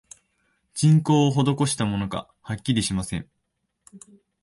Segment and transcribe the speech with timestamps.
[0.73, 3.29] 人工をほどこしたものか、はっきりしません